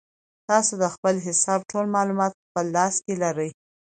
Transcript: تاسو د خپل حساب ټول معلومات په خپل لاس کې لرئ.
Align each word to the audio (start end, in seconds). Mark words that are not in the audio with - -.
تاسو 0.49 0.73
د 0.81 0.85
خپل 0.95 1.15
حساب 1.27 1.59
ټول 1.71 1.85
معلومات 1.95 2.31
په 2.39 2.43
خپل 2.49 2.65
لاس 2.77 2.95
کې 3.05 3.13
لرئ. 3.23 3.49